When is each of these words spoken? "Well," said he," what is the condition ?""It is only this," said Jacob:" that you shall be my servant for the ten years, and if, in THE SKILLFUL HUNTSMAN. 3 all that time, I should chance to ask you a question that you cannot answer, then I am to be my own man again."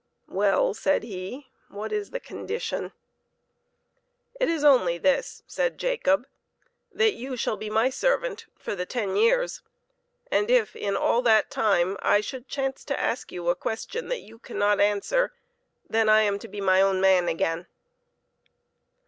"Well," 0.27 0.73
said 0.73 1.03
he," 1.03 1.45
what 1.69 1.91
is 1.91 2.09
the 2.09 2.19
condition 2.19 2.91
?""It 4.39 4.49
is 4.49 4.63
only 4.63 4.97
this," 4.97 5.43
said 5.45 5.77
Jacob:" 5.77 6.25
that 6.91 7.13
you 7.13 7.37
shall 7.37 7.55
be 7.55 7.69
my 7.69 7.91
servant 7.91 8.47
for 8.57 8.73
the 8.73 8.87
ten 8.87 9.15
years, 9.15 9.61
and 10.31 10.49
if, 10.49 10.75
in 10.75 10.95
THE 10.95 10.97
SKILLFUL 10.97 11.01
HUNTSMAN. 11.01 11.01
3 11.01 11.07
all 11.07 11.21
that 11.21 11.51
time, 11.51 11.97
I 12.01 12.19
should 12.19 12.47
chance 12.47 12.83
to 12.85 12.99
ask 12.99 13.31
you 13.31 13.47
a 13.49 13.55
question 13.55 14.07
that 14.07 14.21
you 14.21 14.39
cannot 14.39 14.79
answer, 14.81 15.33
then 15.87 16.09
I 16.09 16.21
am 16.23 16.39
to 16.39 16.47
be 16.47 16.61
my 16.61 16.81
own 16.81 16.99
man 16.99 17.27
again." 17.27 17.67